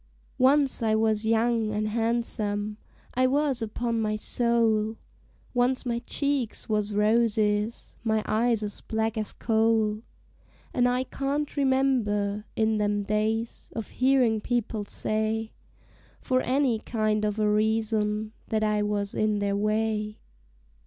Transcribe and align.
Once 0.39 0.81
I 0.81 0.95
was 0.95 1.27
young 1.27 1.71
an' 1.71 1.85
han'some 1.85 2.77
I 3.13 3.27
was, 3.27 3.61
upon 3.61 4.01
my 4.01 4.15
soul 4.15 4.97
Once 5.53 5.85
my 5.85 5.99
cheeks 6.07 6.67
was 6.67 6.91
roses, 6.91 7.97
my 8.03 8.23
eyes 8.25 8.63
as 8.63 8.81
black 8.81 9.15
as 9.15 9.31
coal; 9.31 10.01
And 10.73 10.87
I 10.87 11.03
can't 11.03 11.55
remember, 11.55 12.45
in 12.55 12.79
them 12.79 13.03
days, 13.03 13.69
of 13.75 13.89
hearin' 13.89 14.41
people 14.41 14.85
say, 14.85 15.51
For 16.19 16.41
any 16.41 16.79
kind 16.79 17.23
of 17.23 17.37
a 17.37 17.47
reason, 17.47 18.31
that 18.47 18.63
I 18.63 18.81
was 18.81 19.13
in 19.13 19.37
their 19.37 19.55
way. 19.55 20.17